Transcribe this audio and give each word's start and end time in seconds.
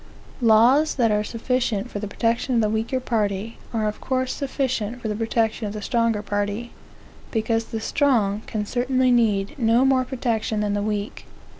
Laws, 0.41 0.95
that 0.95 1.11
are 1.11 1.23
sufficient 1.23 1.91
for 1.91 1.99
the 1.99 2.07
protection 2.07 2.55
of 2.55 2.61
the 2.61 2.71
weaker 2.71 2.99
party, 2.99 3.59
are 3.71 3.87
of 3.87 4.01
course 4.01 4.33
sufficient 4.33 4.99
for 4.99 5.07
the 5.07 5.15
protection 5.15 5.67
of 5.67 5.73
the 5.73 5.81
stronger 5.83 6.23
party; 6.23 6.71
because 7.29 7.65
the 7.65 7.79
strong 7.79 8.41
can 8.47 8.65
certainly 8.65 9.11
need 9.11 9.53
no 9.59 9.85
more 9.85 10.03
protection 10.03 10.59
than 10.61 10.73
the 10.73 10.81
weak. 10.81 11.27